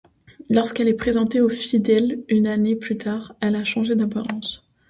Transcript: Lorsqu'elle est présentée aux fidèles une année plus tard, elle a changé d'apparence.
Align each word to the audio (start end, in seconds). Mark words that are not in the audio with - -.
Lorsqu'elle 0.49 0.87
est 0.87 0.95
présentée 0.95 1.41
aux 1.41 1.49
fidèles 1.49 2.23
une 2.27 2.47
année 2.47 2.75
plus 2.75 2.97
tard, 2.97 3.35
elle 3.39 3.55
a 3.55 3.63
changé 3.63 3.93
d'apparence. 3.95 4.67